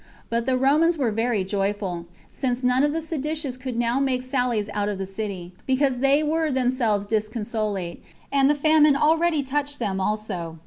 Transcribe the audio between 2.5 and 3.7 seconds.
none of the seditious